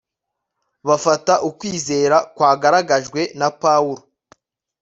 Bafata 0.87 1.33
ukwizera 1.49 2.17
kwagaragajwe 2.35 3.21
na 3.39 3.47
Pawulo 3.61 4.01